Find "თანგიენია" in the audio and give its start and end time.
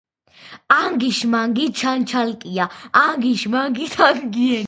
3.95-4.59